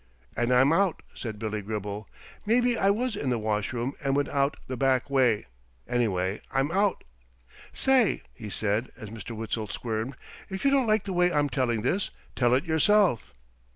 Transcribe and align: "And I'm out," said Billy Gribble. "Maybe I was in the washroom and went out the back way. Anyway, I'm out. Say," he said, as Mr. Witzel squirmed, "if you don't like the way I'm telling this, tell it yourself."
"And 0.35 0.51
I'm 0.51 0.73
out," 0.73 1.03
said 1.13 1.37
Billy 1.37 1.61
Gribble. 1.61 2.09
"Maybe 2.43 2.75
I 2.75 2.89
was 2.89 3.15
in 3.15 3.29
the 3.29 3.37
washroom 3.37 3.93
and 4.03 4.15
went 4.15 4.29
out 4.29 4.57
the 4.65 4.75
back 4.75 5.11
way. 5.11 5.45
Anyway, 5.87 6.41
I'm 6.51 6.71
out. 6.71 7.03
Say," 7.71 8.23
he 8.33 8.49
said, 8.49 8.89
as 8.97 9.09
Mr. 9.11 9.35
Witzel 9.35 9.67
squirmed, 9.67 10.15
"if 10.49 10.65
you 10.65 10.71
don't 10.71 10.87
like 10.87 11.03
the 11.03 11.13
way 11.13 11.31
I'm 11.31 11.49
telling 11.49 11.83
this, 11.83 12.09
tell 12.35 12.55
it 12.55 12.65
yourself." 12.65 13.31